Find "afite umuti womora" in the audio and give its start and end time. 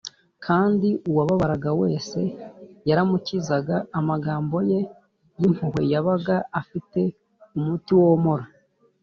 6.61-8.45